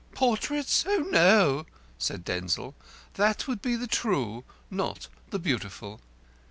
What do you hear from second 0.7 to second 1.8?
Oh, no!"